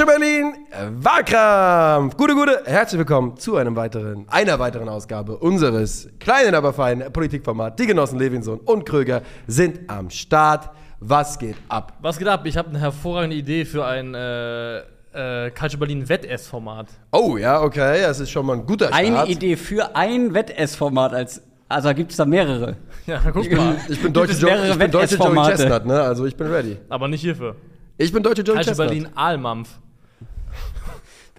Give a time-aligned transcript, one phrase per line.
[0.00, 0.54] Culture Berlin,
[1.02, 2.16] Wahlkampf.
[2.16, 7.78] Gute, gute, herzlich willkommen zu einem weiteren, einer weiteren Ausgabe unseres kleinen, aber feinen Politikformat.
[7.78, 10.70] Die Genossen Levinson und Kröger sind am Start.
[11.00, 11.98] Was geht ab?
[12.00, 12.46] Was geht ab?
[12.46, 16.86] Ich habe eine hervorragende Idee für ein äh, äh, Culture Berlin Wettessformat.
[17.12, 18.98] Oh ja, okay, das ist schon mal ein guter Start.
[18.98, 21.42] Eine Idee für ein Wettessformat als.
[21.68, 22.76] Also gibt es da mehrere.
[23.06, 23.76] Ja, guck mal.
[23.88, 25.46] Ich bin Gibt deutsche, es jo mehrere ich bin deutsche Joey?
[25.50, 26.00] Chestnut, ne?
[26.00, 26.78] Also ich bin ready.
[26.88, 27.56] Aber nicht hierfür.
[27.98, 28.88] Ich bin deutsche Joey Chestnut.
[28.88, 29.78] Berlin Aalmampf.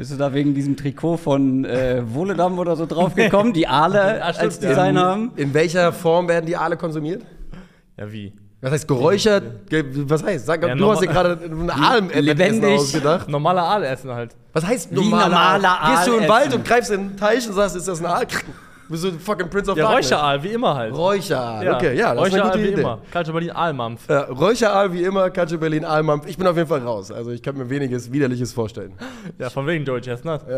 [0.02, 4.40] Bist du da wegen diesem Trikot von äh, Wohledam oder so draufgekommen, die Aale stimmt,
[4.40, 4.70] als ja.
[4.70, 5.32] Design haben?
[5.36, 7.22] In welcher Form werden die alle konsumiert?
[7.98, 8.34] Ja, wie?
[8.62, 9.70] Was heißt geräuchert?
[9.70, 10.48] Ge was heißt?
[10.48, 12.80] Sag, Ja, du hast dir gerade einen Aal Lebendig.
[12.80, 13.30] ausgedacht.
[13.30, 14.36] Normaler Aal essen halt.
[14.54, 15.96] Was heißt Wie normaler, normaler Aal?
[15.96, 18.08] Gehst du in den Wald und greifst in den Teich und sagst, ist das ein
[18.08, 18.26] Aal?
[18.92, 20.12] Bist du fucking Prince of Ja, Darkness?
[20.12, 20.94] Räucheraal, wie immer halt.
[20.96, 22.82] Räucheraal, okay, ja, das ist eine Räucheraal gute wie Idee.
[22.82, 23.00] immer.
[23.12, 24.10] Culture Berlin Aalmampf.
[24.10, 26.28] Ja, Räucheraal wie immer, Katze Berlin, Aalmampf.
[26.28, 27.12] Ich bin auf jeden Fall raus.
[27.12, 28.94] Also ich kann mir weniges Widerliches vorstellen.
[29.40, 30.42] Ja, von wegen Joey Chestnut.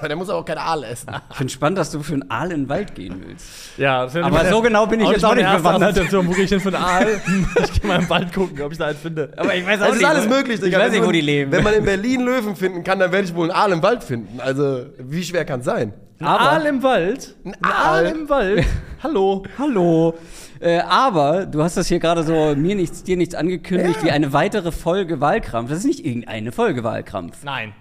[0.00, 1.10] Ja, der muss aber auch kein Aal essen.
[1.30, 3.76] Ich finde spannend, dass du für einen Aal in den Wald gehen willst.
[3.76, 6.10] Ja, Aber so genau bin ich jetzt auch nicht bewandert.
[6.10, 7.06] Wo gehe ich hin für einen Aal?
[7.62, 9.30] ich gehe mal im Wald gucken, ob ich da einen finde.
[9.36, 10.78] Aber ich weiß Es ist alles möglich, Ich Digga.
[10.78, 11.52] weiß Wenn nicht, wo die leben.
[11.52, 14.02] Wenn man in Berlin Löwen finden kann, dann werde ich wohl einen Aal im Wald
[14.02, 14.40] finden.
[14.40, 15.92] Also, wie schwer kann es sein?
[16.20, 17.36] Ein Aber- Aal im Wald?
[17.44, 18.06] Ein Aal Aal.
[18.06, 18.64] im Wald?
[19.02, 19.44] Hallo?
[19.56, 20.14] Hallo.
[20.60, 24.06] Äh, aber du hast das hier gerade so mir nichts, dir nichts angekündigt, Ja.
[24.06, 25.68] wie eine weitere Folge Wahlkrampf.
[25.70, 27.44] Das ist nicht irgendeine Folge Wahlkrampf.
[27.44, 27.72] Nein.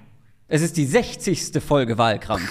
[0.47, 1.52] Es ist die 60.
[1.61, 2.47] Folge Wahlkrampf.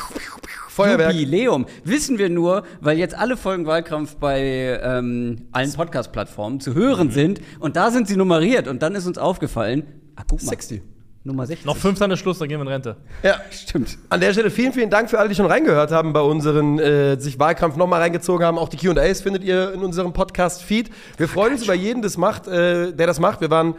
[0.69, 1.13] Feuerwerk.
[1.15, 1.67] Jubiläum.
[1.85, 6.75] Wissen wir nur, weil jetzt alle Folgen Wahlkampf bei ähm, allen Podcast-Plattformen zu Mhm.
[6.75, 7.41] hören sind.
[7.61, 8.67] Und da sind sie nummeriert.
[8.69, 9.85] Und dann ist uns aufgefallen,
[10.17, 10.83] ach guck mal, 60.
[11.27, 11.67] Nummer 60.
[11.67, 12.97] Noch fünf Tage Schluss, dann gehen wir in Rente.
[13.23, 13.99] Ja, Stimmt.
[14.09, 17.19] An der Stelle vielen, vielen Dank für alle, die schon reingehört haben bei unseren, äh,
[17.21, 18.59] sich Wahlkampf nochmal reingezogen haben.
[18.59, 20.91] Auch die QAs findet ihr in unserem Podcast-Feed.
[21.17, 23.41] Wir freuen uns über jeden, das macht, äh, der das macht.
[23.41, 23.75] Wir waren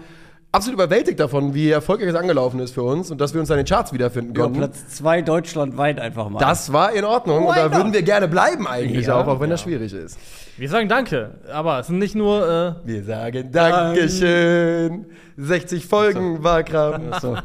[0.51, 3.57] absolut überwältigt davon, wie erfolgreich es angelaufen ist für uns und dass wir uns an
[3.57, 4.57] den Charts wiederfinden Ja, konnten.
[4.59, 6.39] Platz 2 deutschlandweit einfach mal.
[6.39, 9.15] Das war in Ordnung und Why da würden wir gerne bleiben eigentlich Ja.
[9.21, 10.17] auch, auch wenn das schwierig ist.
[10.57, 12.75] Wir sagen Danke, aber es sind nicht nur.
[12.83, 15.05] Äh, Wir sagen Dankeschön.
[15.39, 17.19] 60 Folgen Wahlkampf.
[17.19, 17.37] so.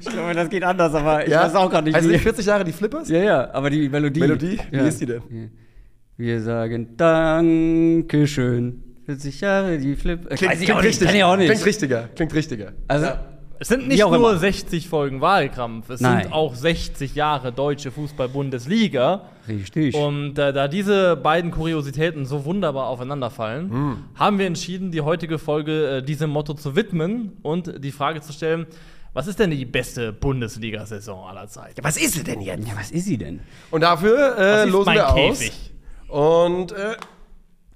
[0.00, 1.44] Ich glaube, das geht anders, aber ich Ja?
[1.44, 3.08] weiß auch gerade nicht, Also nicht 40 Jahre die Flippers?
[3.08, 4.20] ja, ja, aber die Melodie.
[4.20, 4.58] Melodie?
[4.70, 4.84] Ja.
[4.84, 5.22] Wie ist die denn?
[6.18, 8.82] Wir sagen Dankeschön.
[9.08, 10.20] 40 Jahre, die Flip.
[10.30, 11.06] Ich Klingt, weiß ich klingt auch nicht, richtig.
[11.08, 11.48] kann ich auch nicht.
[11.50, 12.08] Klingt richtiger.
[12.14, 12.72] Klingt richtiger.
[12.88, 13.06] Also,
[13.58, 14.36] es sind nicht nur immer.
[14.36, 16.24] 60 Folgen Wahlkampf, es Nein.
[16.24, 19.22] sind auch 60 Jahre deutsche Fußball-Bundesliga.
[19.48, 19.94] richtig.
[19.94, 23.96] Und äh, da diese beiden Kuriositäten so wunderbar aufeinanderfallen, Hm.
[24.14, 28.34] haben wir entschieden, die heutige Folge äh, diesem Motto zu widmen und die Frage zu
[28.34, 28.66] stellen:
[29.14, 31.82] Was ist denn die beste Bundesliga-Saison aller Zeiten?
[31.82, 32.68] Was ist sie denn jetzt?
[32.68, 33.40] ja, was ist sie denn?
[33.70, 35.72] Und dafür Was äh, ist losen mein wir aus Käfig?
[36.08, 36.94] und äh,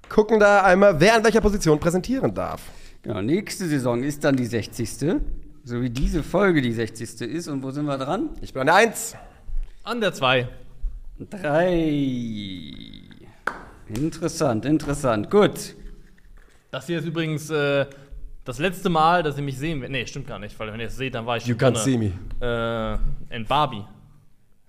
[0.09, 2.61] gucken da einmal, wer an welcher Position präsentieren darf.
[3.01, 5.21] Genau, nächste Saison ist dann die 60.
[5.65, 7.21] So wie diese Folge die 60.
[7.21, 7.47] ist.
[7.47, 8.29] Und wo sind wir dran?
[8.41, 9.15] Ich bin an der 1.
[9.83, 10.47] An der 2.
[11.29, 12.43] Drei.
[13.87, 15.29] Interessant, interessant.
[15.29, 15.75] Gut.
[16.71, 17.85] Das hier ist übrigens äh,
[18.45, 19.91] das letzte Mal, dass ihr mich sehen werdet.
[19.91, 21.97] Nee, stimmt gar nicht, weil wenn ihr es seht, dann war ich You can't see
[21.97, 22.13] me.
[22.41, 23.83] Äh, in Barbie.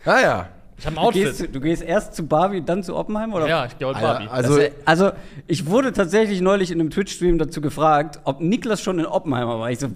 [0.04, 0.48] Ah ja.
[0.78, 1.24] Ich habe ein Du Outfit.
[1.24, 3.32] gehst, du gehst erst zu Barbie, dann zu Oppenheim?
[3.32, 3.46] Oder?
[3.48, 4.28] ja, ich gehe heute Barbie.
[4.28, 5.10] also- Das, also,
[5.46, 9.70] ich wurde tatsächlich neulich in einem Twitch-Stream dazu gefragt, ob Niklas schon in Oppenheimer war.
[9.70, 9.88] Ich so,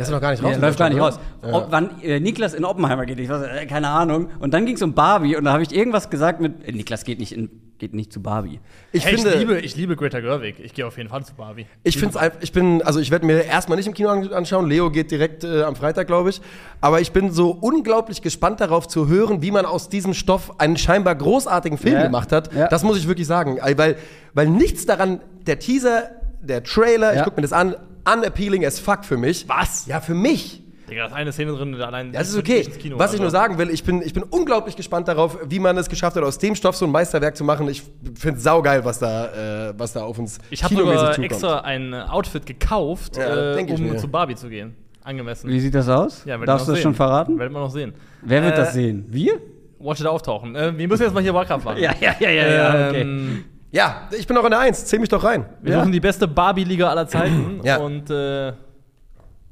[0.00, 0.52] Der ist noch gar nicht raus.
[0.52, 1.20] der läuft gar nicht raus.
[1.42, 1.52] Ja.
[1.52, 4.30] Ob, wann äh, Niklas in Oppenheimer geht, ich so, äh, keine Ahnung.
[4.40, 7.04] Und dann ging es um Barbie und da habe ich irgendwas gesagt mit, äh, Niklas
[7.04, 8.60] geht nicht, in, geht nicht zu Barbie.
[8.92, 10.56] Ich hey, finde, ich, liebe, ich liebe Greta Gerwig.
[10.62, 11.66] Ich gehe auf jeden Fall zu Barbie.
[11.82, 14.66] Ich finde es ich bin, also ich werde mir erstmal nicht im Kino an- anschauen.
[14.68, 16.40] Leo geht direkt äh, am Freitag, glaube ich.
[16.80, 20.76] Aber ich bin so unglaublich gespannt darauf zu hören, wie man aus diesem Stoff einen
[20.78, 22.02] scheinbar großartigen Film Ja.
[22.04, 22.52] gemacht hat.
[22.54, 22.68] Ja.
[22.68, 23.58] Das muss ich wirklich sagen.
[23.58, 23.96] Äh, Weil,
[24.34, 26.10] weil nichts daran, der Teaser,
[26.42, 27.24] der Trailer, ich Ja.
[27.24, 27.76] gucke mir das an,
[28.12, 29.48] unappealing as fuck für mich.
[29.48, 29.86] Was?
[29.86, 30.62] Ja, für mich.
[30.90, 32.12] Digga, da ist eine Szene drin, allein.
[32.12, 32.62] Das ist okay.
[32.62, 33.22] ins Kino, Was ich also.
[33.22, 36.24] nur sagen will, ich bin, ich bin unglaublich gespannt darauf, wie man es geschafft hat,
[36.24, 37.68] aus dem Stoff so ein Meisterwerk zu machen.
[37.68, 37.82] Ich
[38.18, 42.44] finde es saugeil, was da, äh, was da auf uns Ich habe extra ein Outfit
[42.44, 44.74] gekauft, Ja, äh, um zu Barbie zu gehen.
[45.04, 45.48] Angemessen.
[45.48, 46.24] Wie sieht das aus?
[46.24, 46.82] Ja, Darfst du das sehen.
[46.82, 47.38] schon verraten?
[47.38, 47.94] Werden wir noch sehen.
[48.22, 49.06] Wer wird Äh, das sehen?
[49.08, 49.40] Wir?
[49.78, 50.54] Watch it auftauchen.
[50.56, 51.78] Äh, wir müssen jetzt mal hier Wahlkampf machen.
[51.80, 53.00] ja, ja, ja, okay.
[53.00, 54.84] Ähm, Ja, ich bin auch in der Eins.
[54.84, 55.46] Zähl mich doch rein.
[55.62, 55.80] Wir Ja.
[55.80, 57.60] suchen die beste Barbie-Liga aller Zeiten.
[57.64, 57.76] Ja.
[57.78, 58.52] Und äh,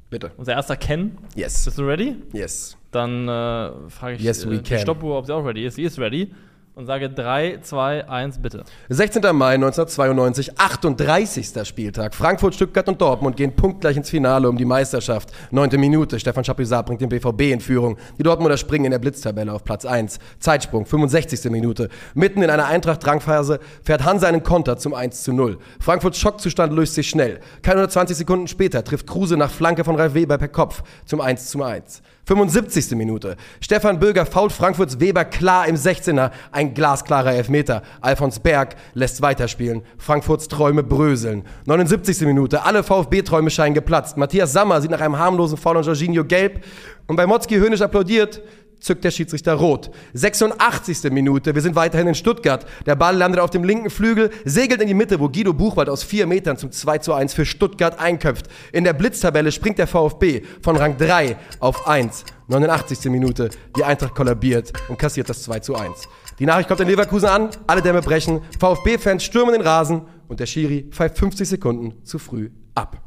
[0.09, 0.31] Bitte.
[0.37, 1.17] unser erster Ken.
[1.35, 1.63] Yes.
[1.65, 2.17] Bist du ready?
[2.33, 2.75] Yes.
[2.91, 4.77] Dann äh, frage ich Yes, äh, die.
[4.79, 5.75] Stoppuhr, ob sie auch ready ist.
[5.75, 6.33] Sie ist ready.
[6.79, 8.63] Und sage 3, 2, 1, bitte.
[8.87, 9.21] 16.
[9.35, 11.67] Mai 1992, 38.
[11.67, 12.15] Spieltag.
[12.15, 15.29] Frankfurt, Stuttgart und Dortmund gehen punktgleich ins Finale um die Meisterschaft.
[15.51, 17.97] Neunte Minute, Stefan Chapuisat bringt den BVB in Führung.
[18.17, 20.19] Die Dortmunder springen in der Blitztabelle auf Platz 1.
[20.39, 21.51] Zeitsprung, 65.
[21.51, 21.89] Minute.
[22.13, 25.57] Mitten in einer Eintracht-Drangphase fährt Hansa einen Konter zum 1 zu 0.
[25.81, 27.41] Frankfurts Schockzustand löst sich schnell.
[27.61, 31.49] Keine 120 Sekunden später trifft Kruse nach Flanke von Ralf Weber per Kopf zum 1
[31.49, 32.01] zu 1.
[32.29, 32.91] 75.
[32.91, 33.37] Minute.
[33.59, 36.29] Stefan Böger fault Frankfurts Weber klar im 16er.
[36.51, 37.81] Ein glasklarer Elfmeter.
[38.01, 39.81] Alfons Berg lässt weiterspielen.
[39.97, 41.43] Frankfurts Träume bröseln.
[41.65, 42.21] 79.
[42.27, 42.61] Minute.
[42.61, 44.15] Alle VfB-Träume scheinen geplatzt.
[44.15, 46.63] Matthias Sammer sieht nach einem harmlosen Foul an Jorginho gelb.
[47.07, 48.43] Und bei Motzki höhnisch applaudiert,
[48.79, 49.91] zückt der Schiedsrichter rot.
[50.13, 51.11] 86.
[51.11, 52.65] Minute, wir sind weiterhin in Stuttgart.
[52.85, 56.03] Der Ball landet auf dem linken Flügel, segelt in die Mitte, wo Guido Buchwald aus
[56.03, 58.47] vier Metern zum 2 zu 1 für Stuttgart einköpft.
[58.71, 62.25] In der Blitztabelle springt der VfB von Rang 3 auf 1.
[62.47, 63.11] 89.
[63.11, 66.07] Minute, die Eintracht kollabiert und kassiert das 2 zu 1.
[66.39, 70.45] Die Nachricht kommt in Leverkusen an, alle Dämme brechen, VfB-Fans stürmen den Rasen und der
[70.45, 72.97] Schiri pfeift 50 Sekunden zu früh ab.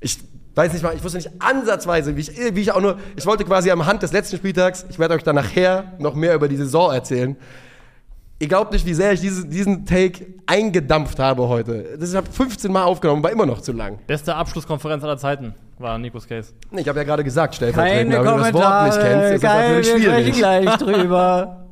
[0.00, 0.18] Ich
[0.56, 3.44] weiß nicht mal, ich wusste nicht ansatzweise, wie ich, wie ich auch nur, ich wollte
[3.44, 6.56] quasi am Hand des letzten Spieltags, ich werde euch dann nachher noch mehr über die
[6.56, 7.36] Saison erzählen.
[8.38, 11.96] Ihr glaubt nicht, wie sehr ich diese, diesen Take eingedampft habe heute.
[11.98, 13.98] Das, ich habe 15 Mal aufgenommen, war immer noch zu lang.
[14.06, 16.52] Beste Abschlusskonferenz aller Zeiten war Nikos Case.
[16.70, 19.34] Nee, Ich habe ja gerade gesagt, stellvertretend, Keine aber wenn du das Wort nicht kennst,
[19.34, 20.36] ist das natürlich wir schwierig.
[20.36, 21.66] gleich drüber.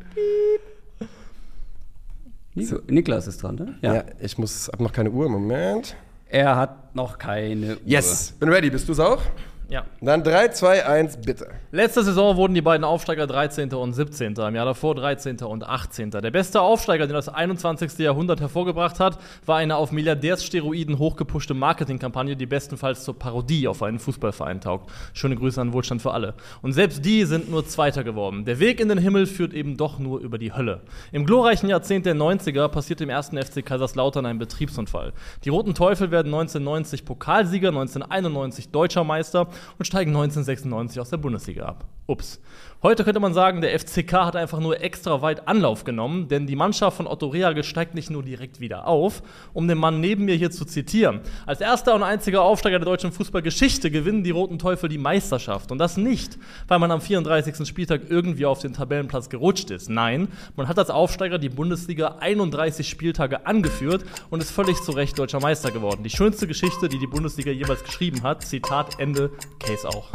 [2.55, 3.75] Nico, Niklas ist dran, ne?
[3.83, 4.05] Ja.
[4.21, 5.97] ich muss, hab noch keine Uhr, Moment.
[6.35, 7.81] Er hat noch keine Uhr.
[7.85, 9.23] Yes, bin ready, bist du's auch?
[9.69, 9.85] Ja.
[10.01, 11.49] Dann 3, 2, 1, bitte.
[11.73, 13.73] Letzte Saison wurden die beiden Aufsteiger 13.
[13.73, 14.35] und 17.
[14.35, 15.39] Im Jahr davor 13.
[15.39, 16.11] und 18.
[16.11, 17.99] Der beste Aufsteiger, den das 21.
[17.99, 23.99] Jahrhundert hervorgebracht hat, war eine auf Milliardärssteroiden hochgepushte Marketingkampagne, die bestenfalls zur Parodie auf einen
[23.99, 24.91] Fußballverein taugt.
[25.15, 26.35] Schöne Grüße an Wohlstand für alle.
[26.61, 28.45] Und selbst die sind nur Zweiter geworden.
[28.45, 30.83] Der Weg in den Himmel führt eben doch nur über die Hölle.
[31.11, 35.15] Im glorreichen Jahrzehnt der 90er passiert im ersten FC Kaiserslautern ein Betriebsunfall.
[35.45, 41.65] Die Roten Teufel werden 1990 Pokalsieger, 1991 Deutscher Meister und steigen 1996 aus der Bundesliga
[41.65, 41.87] ab.
[42.07, 42.41] Ups.
[42.85, 46.55] Heute könnte man sagen, der FCK hat einfach nur extra weit Anlauf genommen, denn die
[46.55, 49.23] Mannschaft von Otto Rehagel steigt nicht nur direkt wieder auf,
[49.55, 51.21] um den Mann neben mir hier zu zitieren.
[51.47, 55.73] Als erster und einziger Aufsteiger der deutschen Fußballgeschichte gewinnen die Roten Teufel die Meisterschaft.
[55.73, 56.37] Und das nicht,
[56.69, 57.67] weil man am 34.
[57.67, 59.89] Spieltag irgendwie auf den Tabellenplatz gerutscht ist.
[59.89, 65.19] Nein, man hat als Aufsteiger die Bundesliga 31 Spieltage angeführt und ist völlig zu Recht
[65.19, 66.03] deutscher Meister geworden.
[66.03, 68.43] Die schönste Geschichte, die die Bundesliga jemals geschrieben hat.
[68.43, 70.11] Zitat Ende, Case auch.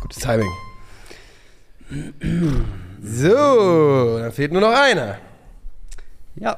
[0.00, 0.50] Gutes Timing.
[3.02, 5.18] So, dann fehlt nur noch einer.
[6.36, 6.56] Ja,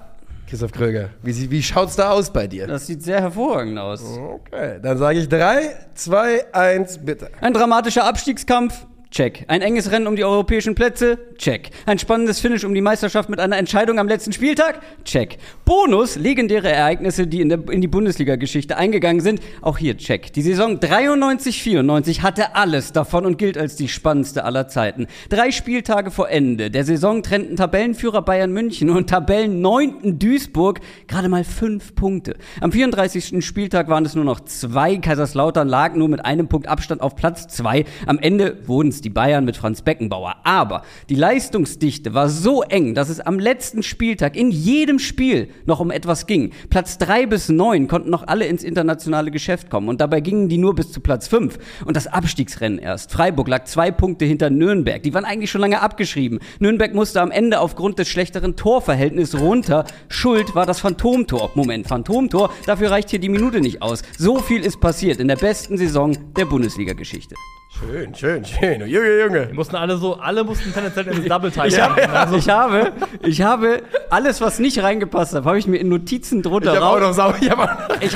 [0.48, 2.66] Christoph Kröger, wie, wie schaut's da aus bei dir?
[2.66, 4.02] das sieht sehr hervorragend aus.
[4.02, 7.30] Okay, dann sage ich 3, 2, 1, bitte.
[7.40, 8.86] Ein dramatischer Abstiegskampf.
[9.14, 9.44] Check.
[9.46, 11.18] Ein enges Rennen um die europäischen Plätze?
[11.38, 11.70] Check.
[11.86, 14.80] Ein spannendes Finish um die Meisterschaft mit einer Entscheidung am letzten Spieltag?
[15.04, 15.38] Check.
[15.64, 19.40] Bonus, legendäre Ereignisse, die in, der, in die Bundesliga-Geschichte eingegangen sind?
[19.62, 20.32] Auch hier check.
[20.32, 25.06] Die Saison 93-94 hatte alles davon und gilt als die spannendste aller Zeiten.
[25.28, 31.44] Drei Spieltage vor Ende der Saison trennten Tabellenführer Bayern München und Tabellenneunten Duisburg gerade mal
[31.44, 32.34] fünf Punkte.
[32.60, 33.46] Am 34.
[33.46, 34.96] Spieltag waren es nur noch zwei.
[34.96, 37.84] Kaiserslautern lag nur mit einem Punkt Abstand auf Platz zwei.
[38.06, 40.36] Am Ende wurden es die Bayern mit Franz Beckenbauer.
[40.44, 45.80] Aber die Leistungsdichte war so eng, dass es am letzten Spieltag in jedem Spiel noch
[45.80, 46.52] um etwas ging.
[46.70, 49.88] Platz drei bis neun konnten noch alle ins internationale Geschäft kommen.
[49.88, 51.58] Und dabei gingen die nur bis zu Platz fünf.
[51.84, 53.12] Und das Abstiegsrennen erst.
[53.12, 55.02] Freiburg lag zwei Punkte hinter Nürnberg.
[55.02, 56.38] Die waren eigentlich schon lange abgeschrieben.
[56.58, 59.84] Nürnberg musste am Ende aufgrund des schlechteren Torverhältnisses runter.
[60.08, 61.50] Schuld war das Phantomtor.
[61.54, 62.50] Moment, Phantomtor?
[62.66, 64.02] Dafür reicht hier die Minute nicht aus.
[64.18, 67.34] So viel ist passiert in der besten Saison der Bundesliga-Geschichte.
[67.80, 68.80] Schön, schön, schön.
[68.86, 69.46] Junge, Junge.
[69.48, 71.66] Die mussten alle so, alle mussten tendenziell ins Double Time.
[71.66, 75.78] Ich, habe, Also, ich, habe, ich habe alles, was nicht reingepasst hat, habe ich mir
[75.78, 77.36] in Notizen drunter Ich habe auch noch sauber.
[77.40, 77.58] Ich hab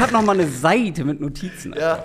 [0.01, 1.75] habe noch mal eine Seite mit Notizen.
[1.79, 2.05] ja.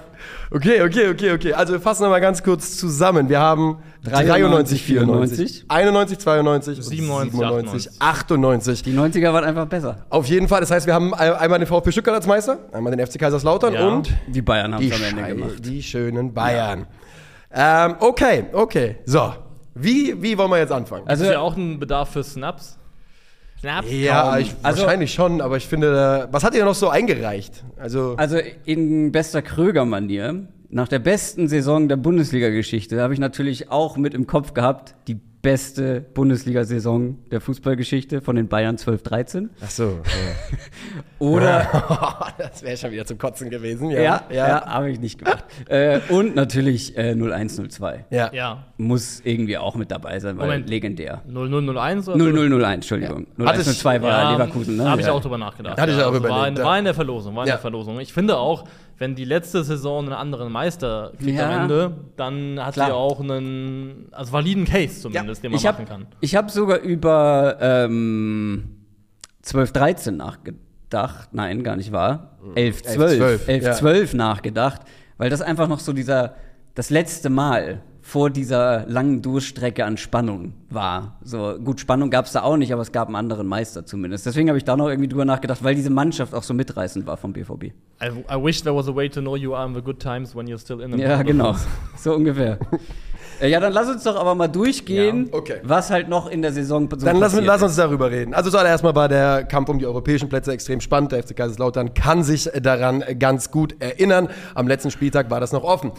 [0.52, 1.54] Okay, okay, okay, okay.
[1.54, 3.28] Also wir fassen nochmal ganz kurz zusammen.
[3.28, 8.84] Wir haben 93, 94, 91, 92, 97, 97, 98.
[8.84, 10.06] Die 90er waren einfach besser.
[10.10, 10.60] Auf jeden Fall.
[10.62, 13.74] Das heißt, wir haben ein- einmal den VfB Stuttgart als Meister, einmal den FC Kaiserslautern
[13.74, 13.88] Ja.
[13.88, 15.54] und Die Bayern haben es am Ende gemacht.
[15.66, 16.86] die schönen Bayern.
[17.54, 18.98] Ähm, okay, okay.
[19.06, 19.34] So.
[19.76, 21.08] Wie, wie wollen wir jetzt anfangen?
[21.08, 22.78] also, ist ja auch ein Bedarf für Snaps.
[23.60, 23.88] Snaps?
[23.92, 27.64] ja, ich, Also- wahrscheinlich schon, aber ich finde, was hat ihr noch so eingereicht?
[27.78, 33.96] Also, also in bester Kröger-Manier, nach der besten Saison der Bundesliga-Geschichte, habe ich natürlich auch
[33.98, 39.50] mit im Kopf gehabt, die beste Bundesliga-Saison der Fußballgeschichte von den Bayern 12-13.
[39.64, 39.84] ach so.
[39.84, 40.00] Ja.
[41.20, 43.90] Oder das wäre schon wieder zum Kotzen gewesen.
[43.92, 45.44] Ja, Ja, ja, habe ich nicht gemacht.
[45.68, 48.06] äh, und natürlich äh, 0102.
[48.10, 48.32] ja.
[48.34, 48.64] Ja.
[48.78, 50.70] Muss irgendwie auch mit dabei sein, weil Moment.
[50.70, 51.22] legendär.
[51.28, 53.28] 0001 oder 0001, Entschuldigung.
[53.38, 54.90] Ich- 0102 war Ja, Leverkusen, ne?
[54.90, 55.14] Habe ich Ja.
[55.14, 55.78] auch drüber nachgedacht.
[55.80, 56.64] Hatte ich auch also überlegt, War in, ja.
[56.64, 57.56] war in der Verlosung, war in Ja.
[57.56, 58.00] der Verlosung.
[58.00, 58.64] Ich finde auch,
[58.98, 61.50] wenn die letzte Saison einen anderen Meister kriegt Ja.
[61.50, 62.88] am Ende, dann hat Klar.
[62.88, 66.08] sie auch einen, also validen Case zumindest, den man Ich machen habe kann.
[66.22, 68.86] ich hab sogar über ähm,
[69.42, 71.30] 12, 13 nachgedacht.
[71.34, 72.38] Nein, gar nicht wahr.
[72.56, 73.18] 11, 12.
[73.18, 73.72] 12, 11, ja.
[73.74, 74.82] 12 nachgedacht,
[75.18, 76.36] weil das einfach noch so dieser
[76.76, 81.16] das letzte Mal vor dieser langen Durchstrecke an Spannung war.
[81.24, 84.26] So gut, Spannung gab es da auch nicht, aber es gab einen anderen Meister zumindest.
[84.26, 87.16] Deswegen habe ich da noch irgendwie drüber nachgedacht, weil diese Mannschaft auch so mitreißend war
[87.16, 87.64] vom BVB.
[87.64, 90.36] I, I wish there was a way to know you are in the good times
[90.36, 91.00] when you're still in them.
[91.00, 91.56] Ja, genau.
[91.98, 92.60] So ungefähr.
[92.72, 92.78] Äh,
[93.50, 95.56] Ja, dann lass uns doch aber mal durchgehen, Ja, okay.
[95.64, 98.34] was halt noch in der Saison so Dann lass, passiert lass uns darüber reden.
[98.34, 101.12] Also zuallererst mal war der Kampf um die europäischen Plätze extrem spannend.
[101.12, 104.30] Der FC Kaiserslautern kann sich daran ganz gut erinnern.
[104.56, 105.92] Am letzten Spieltag war das noch offen.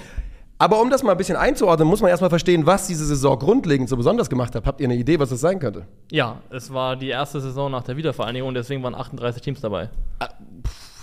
[0.59, 3.89] Aber um das mal ein bisschen einzuordnen, muss man erstmal verstehen, was diese Saison grundlegend
[3.89, 4.67] so besonders gemacht hat.
[4.67, 5.87] Habt ihr eine Idee, was das sein könnte?
[6.13, 9.91] Ja, es war die erste Saison nach der Wiedervereinigung, deswegen waren 38 Teams dabei.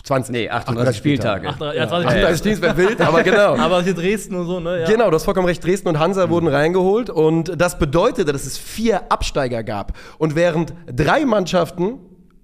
[0.03, 0.31] 20.
[0.31, 1.49] Nee, 38 Spieltage.
[1.49, 3.55] 38, ja, 20 38 Teams wäre wild, aber genau.
[3.57, 4.81] Aber hier Dresden und so, ne?
[4.81, 4.87] Ja.
[4.87, 5.63] Genau, du hast vollkommen recht.
[5.63, 9.93] Dresden und Hansa wurden reingeholt und das bedeutete, dass es vier Absteiger gab.
[10.17, 11.99] Und während drei Mannschaften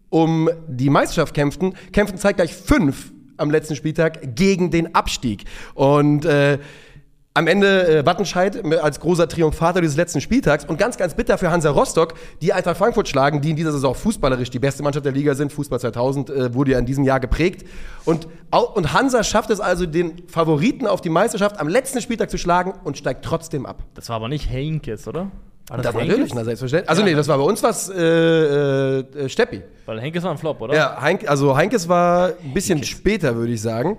[0.09, 5.45] um die Meisterschaft kämpften, kämpften zeitgleich fünf am letzten Spieltag gegen den Abstieg.
[5.73, 6.59] Und äh,
[7.37, 11.51] am Ende äh, Wattenscheid als großer Triumphator dieses letzten Spieltags und ganz, ganz bitter für
[11.51, 15.13] Hansa Rostock, die Eintracht Frankfurt schlagen, die in dieser Saison fußballerisch die beste Mannschaft der
[15.13, 15.53] Liga sind.
[15.53, 17.67] Fußball 2000 äh, wurde ja in diesem Jahr geprägt.
[18.05, 18.27] Und,
[18.73, 22.73] und Hansa schafft es also, den Favoriten auf die Meisterschaft am letzten Spieltag zu schlagen
[22.83, 23.83] und steigt trotzdem ab.
[23.93, 25.31] Das war aber nicht Heinkes, oder?
[25.67, 26.07] War Das war Heinkes?
[26.07, 26.89] natürlich, na selbstverständlich.
[26.89, 29.61] Also nee, das war bei uns was äh, äh, Steppi.
[29.85, 30.73] Weil Heinkes war ein Flop, oder?
[30.73, 33.97] Ja, Heink, also Heinkes war ein bisschen später, würde ich sagen.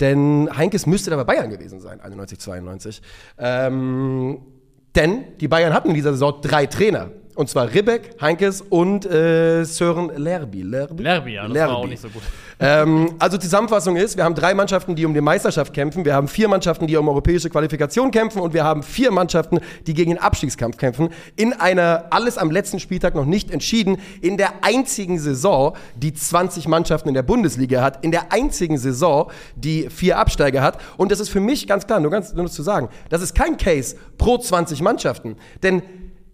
[0.00, 3.02] Denn Heinkes müsste da bei Bayern gewesen sein, 91, 92.
[3.38, 4.40] Ähm,
[4.94, 7.10] denn die Bayern hatten in dieser Saison drei Trainer.
[7.40, 10.60] Und zwar Ribbeck, Heinkes und äh, Sören Lerby.
[10.60, 12.22] Lerby, Lerby, ja, das war auch nicht so gut.
[12.62, 16.28] Ähm, also Zusammenfassung ist, wir haben drei Mannschaften, die um die Meisterschaft kämpfen, wir haben
[16.28, 20.18] vier Mannschaften, die um europäische Qualifikation kämpfen und wir haben vier Mannschaften, die gegen den
[20.18, 21.08] Abstiegskampf kämpfen.
[21.36, 26.68] In einer, alles am letzten Spieltag noch nicht entschieden, in der einzigen Saison, die 20
[26.68, 30.78] Mannschaften in der Bundesliga hat, in der einzigen Saison, die vier Absteiger hat.
[30.98, 33.56] Und das ist für mich ganz klar, nur ganz nur zu sagen, das ist kein
[33.56, 35.36] Case pro 20 Mannschaften.
[35.62, 35.82] Denn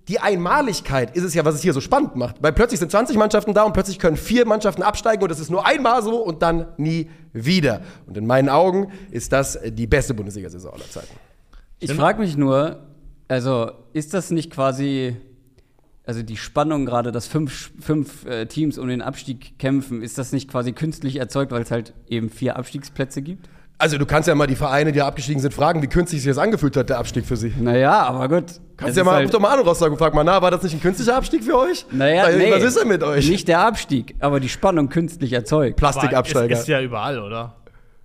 [0.08, 2.36] die Einmaligkeit ist es ja, was es hier so spannend macht.
[2.40, 5.50] Weil plötzlich sind 20 Mannschaften da und plötzlich können vier Mannschaften absteigen und das ist
[5.50, 7.82] nur einmal so und dann nie wieder.
[8.06, 11.14] Und in meinen Augen ist das äh, die beste Bundesliga-Saison aller Zeiten.
[11.78, 12.78] Ich frage mich nur,
[13.28, 15.16] also ist das nicht quasi,
[16.04, 20.32] also die Spannung gerade, dass fünf, fünf äh, Teams um den Abstieg kämpfen, ist das
[20.32, 23.48] nicht quasi künstlich erzeugt, weil es halt eben vier Abstiegsplätze gibt?
[23.78, 26.38] Also du kannst ja mal die Vereine, die abgestiegen sind, fragen, wie künstlich sich das
[26.38, 27.52] angefühlt hat, der Abstieg für sie.
[27.60, 28.44] Naja, aber gut.
[28.78, 30.62] Kannst Es ja mal halt, doch mal an Rostock und frag mal, na, war das
[30.62, 31.84] nicht ein künstlicher Abstieg für euch?
[31.90, 33.28] naja, Weil, nee, Was ist denn mit euch?
[33.28, 35.76] Nicht der Abstieg, aber die Spannung künstlich erzeugt.
[35.76, 36.54] Plastikabsteiger.
[36.54, 37.56] Ist, ist ja überall, oder?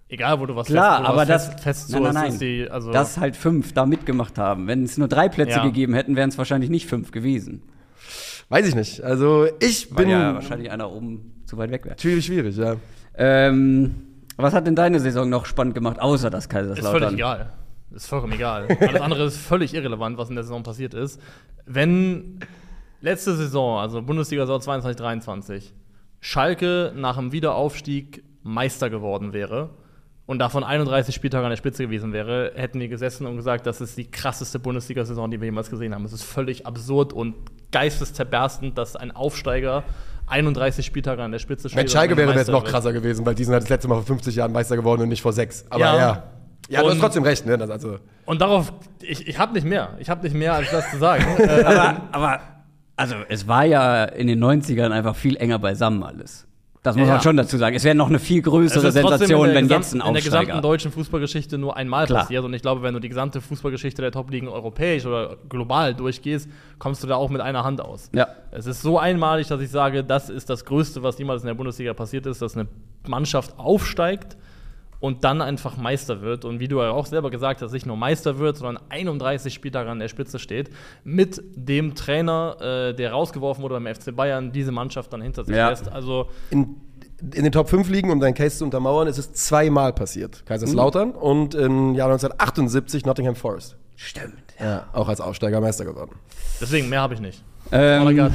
[0.10, 2.42] Egal, wo du was Klar, fest, aber was das, fest, fest nein, nein, nein, ist
[2.42, 4.68] die, also dass halt fünf da mitgemacht haben.
[4.68, 5.64] Wenn es nur drei Plätze Ja.
[5.64, 7.64] gegeben hätten, wären es wahrscheinlich nicht fünf gewesen.
[8.50, 9.02] Weiß ich nicht.
[9.06, 11.96] Also ich Weil bin ja wahrscheinlich einer oben zu weit weg wäre.
[11.98, 12.76] schwierig, schwierig, ja.
[13.16, 13.96] Ähm,
[14.38, 17.02] was hat denn deine Saison noch spannend gemacht, außer das ist Kaiserslautern?
[17.02, 17.54] völlig egal.
[17.92, 18.68] Ist vollkommen egal.
[18.80, 21.22] Alles andere ist völlig irrelevant, was in der Saison passiert ist.
[21.66, 22.40] Wenn
[23.02, 25.74] letzte Saison, also Bundesliga-Saison 22, 23,
[26.22, 29.72] Schalke nach dem Wiederaufstieg Meister geworden wäre
[30.26, 33.82] und davon 31 Spieltage an der Spitze gewesen wäre, hätten wir gesessen und gesagt, das
[33.82, 36.06] ist die krasseste Bundesliga-Saison, die wir jemals gesehen haben.
[36.06, 37.36] Es ist völlig absurd und
[37.72, 39.84] geisteszerberstend, dass ein Aufsteiger
[40.32, 41.78] 31 Spieltage an der Spitze steht.
[41.78, 43.96] Wenn und Schalke wäre, es noch krasser gewesen, weil die sind halt das letzte Mal
[43.96, 45.66] vor 50 Jahren Meister geworden und nicht vor sechs.
[45.70, 45.98] Aber Ja.
[45.98, 46.24] ja.
[46.70, 47.58] Ja, du hast Und- trotzdem recht, ne?
[47.58, 48.72] Das also, Und darauf,
[49.02, 49.90] ich, ich habe nicht mehr.
[50.00, 51.26] Ich habe nicht mehr, als das zu sagen.
[51.66, 52.40] aber, aber,
[52.96, 56.48] also es war ja in den 90ern einfach viel enger beisammen alles.
[56.84, 57.76] Das muss Ja, man schon dazu sagen.
[57.76, 60.62] Es wäre noch eine viel größere Sensation, wenn jetzt ein in der gesamten Aufsteiger.
[60.62, 62.22] deutschen Fußballgeschichte nur einmal Klar.
[62.24, 62.44] passiert.
[62.44, 67.04] Und ich glaube, wenn du die gesamte Fußballgeschichte der Top-Ligen europäisch oder global durchgehst, kommst
[67.04, 68.10] du da auch mit einer Hand aus.
[68.16, 68.28] Ja.
[68.50, 71.54] Es ist so einmalig, dass ich sage, das ist das Größte, was jemals in der
[71.54, 72.68] Bundesliga passiert ist, dass eine
[73.08, 74.36] Mannschaft aufsteigt
[75.02, 76.46] und dann einfach Meister wird.
[76.46, 79.90] Und wie du ja auch selber gesagt hast, nicht nur Meister wird, sondern 31 Spieltage
[79.90, 80.70] an der Spitze steht,
[81.04, 85.56] mit dem Trainer, äh, der rausgeworfen wurde beim FC Bayern, diese Mannschaft dann hinter sich
[85.56, 85.70] Ja.
[85.70, 85.92] lässt.
[85.92, 86.78] Also in,
[87.34, 90.46] in den Top 5 Ligen, um deinen Case zu untermauern, ist es zweimal passiert.
[90.46, 93.76] Kaiserslautern und im Jahr 1978 Nottingham Forest.
[93.96, 94.36] Stimmt.
[94.60, 96.16] Ja, auch als Aufsteiger Meister geworden.
[96.62, 97.44] deswegen, mehr habe ich nicht.
[97.72, 97.76] Oh.
[97.76, 98.32] Ähm,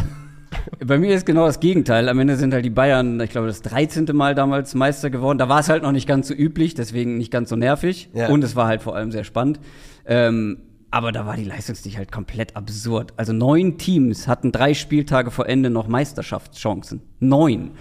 [0.85, 2.09] bei mir ist genau das Gegenteil.
[2.09, 4.07] Am Ende sind halt die Bayern, ich glaube, das 13.
[4.13, 5.39] Mal damals Meister geworden.
[5.39, 8.11] Da war es halt noch nicht ganz so üblich, deswegen nicht ganz so nervig.
[8.15, 8.29] Ja.
[8.29, 9.61] Und es war halt vor allem sehr spannend.
[10.07, 10.59] Ähm,
[10.91, 13.13] aber da war die Leistungsdichte halt komplett absurd.
[13.17, 17.03] Also neun Teams hatten drei Spieltage vor Ende noch Meisterschaftschancen.
[17.21, 17.73] Neun.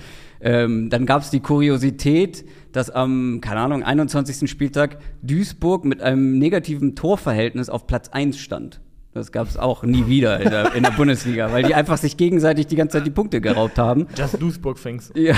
[0.42, 4.50] Ähm, dann gab es die Kuriosität, dass am, keine Ahnung, 21.
[4.50, 8.82] Spieltag Duisburg mit einem negativen Torverhältnis auf Platz 1 stand.
[9.16, 12.18] Das gab es auch nie wieder in der, in der Bundesliga, weil die einfach sich
[12.18, 14.08] gegenseitig die ganze Zeit die Punkte geraubt haben.
[14.18, 15.12] Just Duisburg things.
[15.16, 15.36] Ja.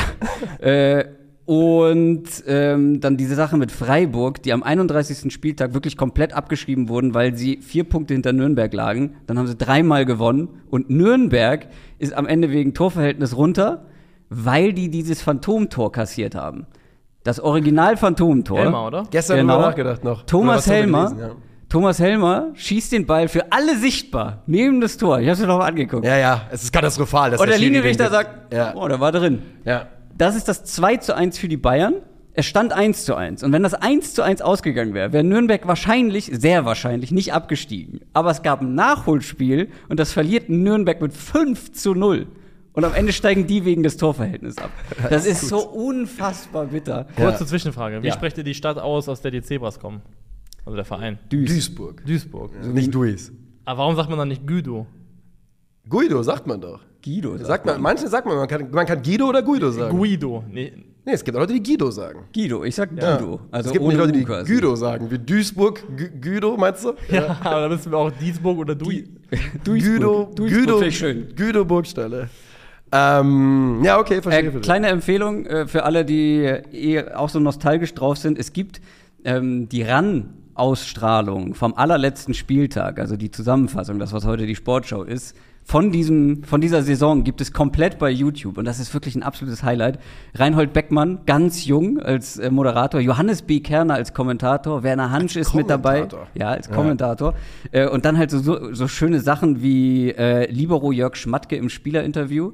[0.60, 1.06] äh,
[1.46, 5.32] Und ähm, dann diese Sache mit Freiburg, die am 31.
[5.32, 9.16] Spieltag wirklich komplett abgeschrieben wurden, weil sie vier Punkte hinter Nürnberg lagen.
[9.28, 10.50] Dann haben sie dreimal gewonnen.
[10.70, 11.68] Und Nürnberg
[12.00, 13.86] ist am Ende wegen Torverhältnis runter,
[14.30, 16.66] weil die dieses Phantomtor kassiert haben.
[17.24, 18.60] Das Original-Phantomtor.
[18.60, 19.04] Helmer, oder?
[19.12, 19.54] Gestern Genau.
[19.58, 20.24] drüber nachgedacht noch.
[20.24, 21.06] Thomas haben wir Helmer.
[21.12, 21.36] gelesen, ja.
[21.70, 25.20] Thomas Helmer schießt den Ball für alle sichtbar neben das Tor.
[25.20, 26.06] Ich hab's mir noch mal angeguckt.
[26.06, 27.32] Ja, ja, es ist katastrophal.
[27.32, 28.74] dass Und der Schiri Linienrichter sagt, Ja.
[28.76, 29.42] oh, der war drin.
[29.66, 29.88] ja.
[30.18, 31.94] Das ist das 2 zu 1 für die Bayern.
[32.34, 33.44] Es stand 1 zu 1.
[33.44, 38.00] Und wenn das 1 zu 1 ausgegangen wäre, wäre Nürnberg wahrscheinlich, sehr wahrscheinlich, nicht abgestiegen.
[38.14, 42.26] Aber es gab ein Nachholspiel und das verliert Nürnberg mit 5 zu 0.
[42.74, 44.72] Und am Ende steigen die wegen des Torverhältnisses ab.
[45.10, 47.06] Das ist so unfassbar bitter.
[47.16, 48.02] Kurze Zwischenfrage.
[48.02, 48.14] Wie Ja.
[48.14, 50.02] sprecht ihr die Stadt aus, aus der die Zebras kommen?
[50.68, 51.18] Also der Verein.
[51.30, 52.06] Duisburg.
[52.06, 52.52] Duisburg.
[52.74, 53.32] Nicht Duis.
[53.64, 54.86] Aber warum sagt man dann nicht Guido?
[55.88, 56.82] Guido sagt man doch.
[57.02, 57.38] Guido.
[57.38, 59.98] Sagt man, manche sagt man, man kann, man kann Guido oder Guido sagen.
[59.98, 60.44] Guido.
[60.52, 60.74] Nee,
[61.06, 62.26] nee, es gibt auch Leute, die Guido sagen.
[62.36, 63.16] Guido, ich sag Ja.
[63.16, 63.40] Guido.
[63.50, 64.54] Also es gibt Leute, die quasi.
[64.54, 65.10] Guido sagen.
[65.10, 66.94] Wie Duisburg, Gü- Guido, meinst du?
[67.10, 69.08] ja, aber da müssen wir auch Duisburg oder Dui.
[69.64, 69.94] Duisburg.
[69.94, 71.28] Guido, Duisburg Guido, schön.
[71.34, 72.30] Guido Burgstalle.
[72.92, 74.50] Ähm, ja, okay, verstehe.
[74.50, 78.38] Äh, kleine Empfehlung äh, für alle, die eh auch so nostalgisch drauf sind.
[78.38, 78.82] Es gibt
[79.24, 79.84] ähm, die
[80.58, 85.36] RAN-Ausstrahlung vom allerletzten Spieltag, also die Zusammenfassung, das, was heute die Sportschau ist.
[85.70, 89.24] Von, diesem, von dieser Saison gibt es komplett bei YouTube und das ist wirklich ein
[89.24, 90.00] absolutes Highlight.
[90.34, 93.60] Reinhold Beckmann, ganz jung als äh, Moderator, Johannes B.
[93.60, 96.08] Kerner als Kommentator, Werner Hansch ist mit dabei.
[96.36, 97.34] Ja, als Kommentator.
[97.74, 101.68] Äh, und dann halt so, so, so schöne Sachen wie äh, Libero Jörg Schmatke im
[101.68, 102.54] Spielerinterview.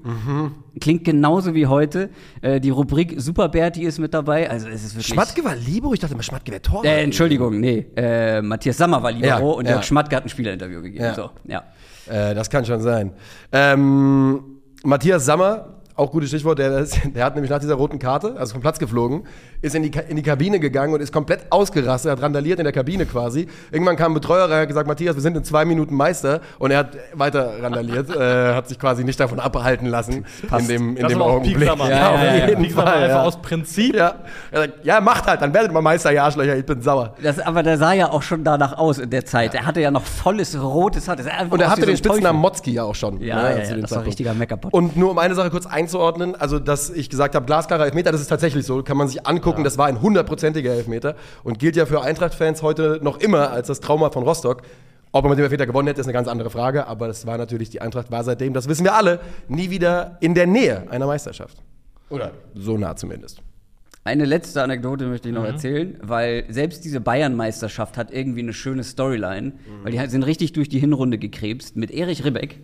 [0.82, 2.10] Klingt genauso wie heute.
[2.42, 4.50] Äh, die Rubrik Super Berti ist mit dabei.
[4.50, 5.14] Also es ist wirklich.
[5.14, 5.94] Schmatke war Libero?
[5.94, 6.84] Ich dachte immer, Schmatke wäre Tor.
[6.84, 7.86] Äh, Entschuldigung, nee.
[7.96, 9.72] Äh, Matthias Sammer war Libero Ja, und ja.
[9.74, 11.04] Jörg Schmatke hat ein Spielerinterview gegeben.
[11.04, 11.14] Ja.
[11.14, 11.64] So, ja.
[12.08, 13.14] Äh, das kann schon sein.
[13.52, 18.36] Ähm, Matthias Sammer, auch gutes Stichwort, der, ist- der hat nämlich nach dieser roten Karte,
[18.38, 19.24] also vom Platz geflogen,
[19.62, 22.74] ist in die, in die Kabine gegangen und ist komplett ausgerastet, hat randaliert in der
[22.74, 23.48] Kabine quasi.
[23.72, 26.72] Irgendwann kam ein Betreuer rein, hat gesagt, Matthias, wir sind in zwei Minuten Meister und
[26.72, 30.26] er hat weiter randaliert, äh, hat sich quasi nicht davon abhalten lassen
[30.60, 31.64] in dem, in Das dem war auch Augenblick.
[31.68, 32.48] Ja, auf ja, ja.
[32.48, 33.04] jeden Pieksammer Fall.
[33.04, 33.24] einfach Ja.
[33.24, 33.96] aus Prinzip.
[33.96, 34.16] Ja.
[34.52, 37.14] Er sagt, ja, macht halt, dann werdet mal Meister, ihr Arschlöcher, ich bin sauer.
[37.22, 39.54] Das, aber der sah ja auch schon danach aus in der Zeit.
[39.54, 41.18] Er hatte ja noch volles rotes Haar.
[41.50, 42.12] Und er hatte den ein Teufel.
[42.12, 43.22] Spitznamen Motzki ja auch schon.
[43.22, 44.08] Ja, ne, ja, zu ja, dem das war Zeitpunkt.
[44.08, 44.74] richtiger Meckerpot.
[44.74, 48.22] Und nur um eine Sache kurz einzuordnen, also dass ich gesagt habe, glasklarer Elfmeter, das
[48.22, 51.86] ist tatsächlich so, kann man sich angucken, das war ein hundertprozentiger Elfmeter und gilt ja
[51.86, 54.62] für Eintracht-Fans heute noch immer als das Trauma von Rostock.
[55.12, 57.38] Ob er mit dem Elfmeter gewonnen hätte, ist eine ganz andere Frage, aber das war
[57.38, 61.06] natürlich, die Eintracht war seitdem, das wissen wir alle, nie wieder in der Nähe einer
[61.06, 61.58] Meisterschaft.
[62.10, 63.42] Oder so nah zumindest.
[64.06, 65.36] Eine letzte Anekdote möchte Mhm.
[65.36, 69.84] ich noch erzählen, weil selbst diese Bayern-Meisterschaft hat irgendwie eine schöne Storyline, Mhm.
[69.84, 72.60] weil die sind richtig durch die Hinrunde gekrebst mit Erich Ribbeck.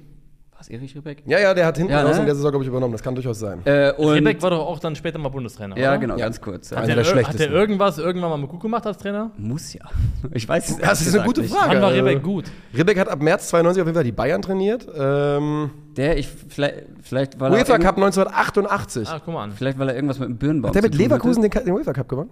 [0.59, 1.23] Was, Erich Ribbeck?
[1.25, 2.19] Ja, ja, der hat hinten Ja, raus ne?
[2.19, 3.61] in der Saison, glaube ich, übernommen, das kann durchaus sein.
[3.63, 5.77] Äh, und Rebeck war doch auch dann später mal Bundestrainer.
[5.77, 5.97] ja, oder?
[5.99, 6.25] genau, Ja.
[6.25, 6.73] ganz kurz.
[6.73, 9.31] Einer Hat der der, ir- hat der irgendwas irgendwann mal mit gut gemacht als Trainer?
[9.37, 9.85] Muss ja.
[10.33, 11.75] Ich weiß es Das ist eine gute Frage.
[11.75, 12.45] Wann war Also, Rebeck gut?
[12.77, 14.85] Ribbeck hat ab März 92 auf jeden Fall die Bayern trainiert.
[14.93, 15.97] Ähm, nicht.
[15.97, 19.07] Der, ich, vielleicht, vielleicht, weil er UEFA Cup 1988.
[19.07, 19.51] Ah, guck mal an.
[19.53, 22.09] Vielleicht, weil er irgendwas mit dem Birnbaum Hat der mit Leverkusen den, den UEFA Cup
[22.09, 22.31] gewonnen?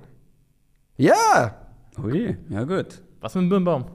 [0.98, 1.56] Ja!
[2.04, 3.02] Ui, ja gut.
[3.22, 3.86] Was mit dem Birnbaum?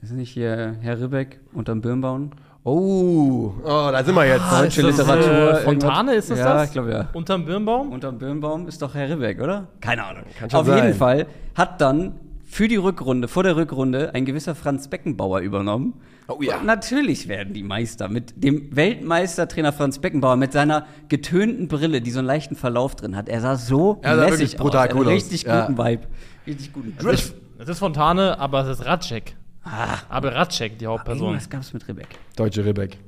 [0.00, 2.30] Ist nicht hier Herr Ribbeck unterm Birnbaum?
[2.66, 4.50] Oh, oh, da sind wir jetzt.
[4.50, 6.68] Deutsche ist das, Literatur, Äh, Fontane ist das Ja, das?
[6.68, 7.08] ich glaube ja.
[7.12, 7.92] Unterm Birnbaum?
[7.92, 9.68] Unterm Birnbaum ist doch Herr Ribbeck, oder?
[9.82, 10.22] Keine Ahnung.
[10.38, 10.76] Kann schon Auf sein.
[10.86, 12.14] jeden Fall hat dann
[12.46, 15.92] für die Rückrunde, vor der Rückrunde, ein gewisser Franz Beckenbauer übernommen.
[16.26, 16.56] Oh ja.
[16.58, 22.10] Und natürlich werden die Meister mit dem Weltmeistertrainer Franz Beckenbauer mit seiner getönten Brille, die
[22.10, 23.28] so einen leichten Verlauf drin hat.
[23.28, 24.86] Er sah so Er sah lässig wirklich brutal aus.
[24.86, 25.12] Er hat cool aus.
[25.12, 25.66] richtig Ja.
[25.66, 26.02] guten Vibe.
[26.46, 29.36] Richtig guten Es ist, es ist Fontane, aber es ist Ratschek.
[29.64, 31.26] Ah, Aber Ratschek, die Hauptperson.
[31.28, 32.08] irgendwas gab es mit Ribbeck.
[32.36, 32.98] Deutsche Ribbeck.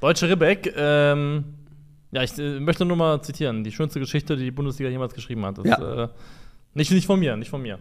[0.00, 1.44] Deutsche Ribbeck, ähm,
[2.12, 3.64] ja, ich äh, möchte nur mal zitieren.
[3.64, 5.58] Die schönste Geschichte, die die Bundesliga jemals geschrieben hat.
[5.58, 6.04] Das, Ja.
[6.04, 6.08] äh,
[6.74, 7.78] nicht, nicht von mir, nicht von mir.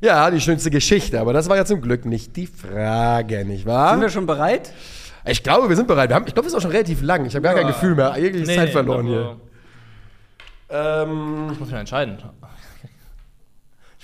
[0.00, 3.66] Ja, die schönste Geschichte, aber das war ja zum Glück nicht die Frage, nicht Sind
[3.72, 4.00] wahr?
[4.00, 4.72] wir schon bereit?
[5.26, 6.10] Ich glaube, wir sind bereit.
[6.10, 7.24] Wir haben, ich glaube, es ist auch schon relativ lang.
[7.26, 8.12] Ich habe gar kein Gefühl mehr.
[8.12, 9.36] Eigentlich ist Zeit verloren also, hier.
[10.70, 12.18] Ähm, Ich muss mich entscheiden.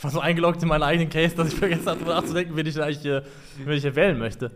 [0.01, 2.65] Ich war so eingeloggt in meinen eigenen Case, dass ich vergessen habe, darüber nachzudenken, wen
[2.65, 3.23] ich eigentlich hier,
[3.59, 4.51] wen ich hier wählen möchte.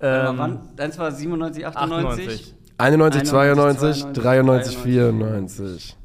[0.00, 0.76] Ähm, wann?
[0.76, 2.28] Deins war 97, 98.
[2.28, 2.54] 98.
[2.78, 5.96] 91, 92, 92, 93, 94.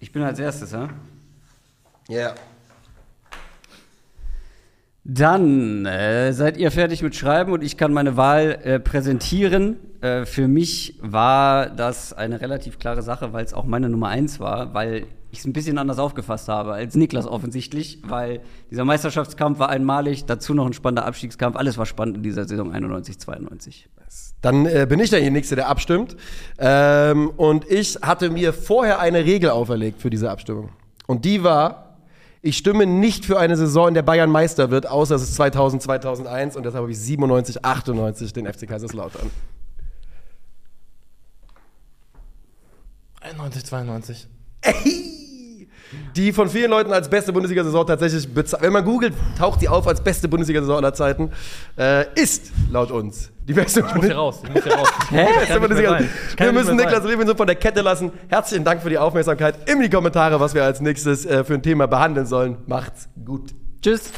[0.00, 0.90] Ich bin als erstes, ja?
[2.08, 2.34] Ja.
[5.14, 9.76] Dann äh, seid ihr fertig mit Schreiben und ich kann meine Wahl äh, präsentieren.
[10.00, 14.40] Äh, für mich war das eine relativ klare Sache, weil es auch meine Nummer eins
[14.40, 19.58] war, weil ich es ein bisschen anders aufgefasst habe als Niklas offensichtlich, weil dieser Meisterschaftskampf
[19.58, 21.56] war einmalig, dazu noch ein spannender Abstiegskampf.
[21.56, 23.90] Alles war spannend in dieser Saison 91, 92.
[24.40, 26.16] Dann äh, bin ich der Nächste, der abstimmt.
[26.58, 30.70] Ähm, und ich hatte mir vorher eine Regel auferlegt für diese Abstimmung.
[31.06, 31.91] Und die war,
[32.42, 35.80] ich stimme nicht für eine Saison, in der Bayern Meister wird, außer es ist 2000,
[35.80, 36.56] 2001.
[36.56, 39.30] Und deshalb habe ich 97, 98 den FC Kaiserslautern.
[43.20, 44.28] 91, 92.
[46.16, 48.62] Die von vielen Leuten als beste Bundesliga-Saison tatsächlich bezahlt.
[48.62, 51.30] Wenn man googelt, taucht die auf als beste Bundesliga-Saison aller Zeiten.
[51.78, 54.42] Äh, ist laut uns die beste Ich muss hier raus.
[54.44, 54.88] Ich muss raus.
[55.10, 55.26] Hä?
[56.36, 57.04] Wir müssen Niklas.
[57.04, 58.12] Levinson von der Kette lassen.
[58.28, 59.68] Herzlichen Dank für die Aufmerksamkeit.
[59.68, 62.58] In die Kommentare, was wir als nächstes äh, für ein Thema behandeln sollen.
[62.66, 63.50] Macht's gut.
[63.82, 64.10] Tschüss.